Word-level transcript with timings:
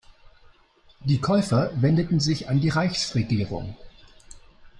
Die 1.03 1.21
Käufer 1.21 1.69
wendeten 1.79 2.19
sich 2.19 2.49
an 2.49 2.59
die 2.59 2.69
Reichsregierung. 2.69 3.77